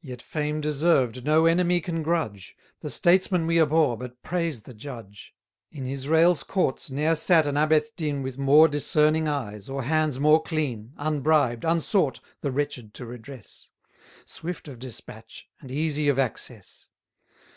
[0.00, 5.34] Yet fame deserved no enemy can grudge; The statesman we abhor, but praise the judge.
[5.72, 10.92] In Israel's courts ne'er sat an Abethdin With more discerning eyes, or hands more clean,
[10.98, 13.70] Unbribed, unsought, the wretched to redress;
[14.24, 16.88] 190 Swift of despatch, and easy of access.